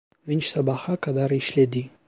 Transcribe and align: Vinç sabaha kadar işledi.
Vinç 0.27 0.45
sabaha 0.47 0.95
kadar 0.97 1.31
işledi. 1.31 1.89